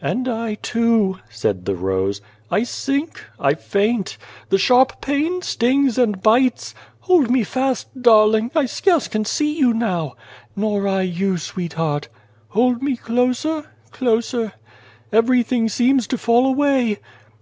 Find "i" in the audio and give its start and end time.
0.28-0.54, 2.50-2.62, 3.38-3.52, 8.54-8.64, 10.88-11.02